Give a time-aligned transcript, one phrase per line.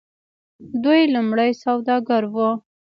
[0.83, 2.51] دوی لومړی سوداګر وو.